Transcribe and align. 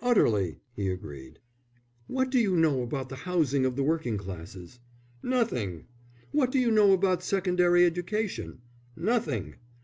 "Utterly!" 0.00 0.60
he 0.76 0.88
agreed. 0.90 1.40
"What 2.06 2.30
do 2.30 2.38
you 2.38 2.54
know 2.56 2.82
about 2.82 3.08
the 3.08 3.16
Housing 3.26 3.64
of 3.66 3.74
the 3.74 3.82
Working 3.82 4.16
Classes?" 4.16 4.78
"Nothing!" 5.24 5.86
"What 6.30 6.52
do 6.52 6.60
you 6.60 6.70
know 6.70 6.92
about 6.92 7.24
Secondary 7.24 7.84
Education?" 7.84 8.60
"Nothing!" 8.94 9.56